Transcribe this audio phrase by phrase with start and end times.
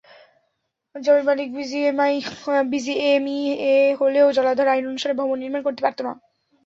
[0.95, 1.47] জমির মালিক
[2.71, 6.13] বিজিএমইএ হলেও জলাধার আইন অনুসারে ভবন নির্মাণ করতে পারত না।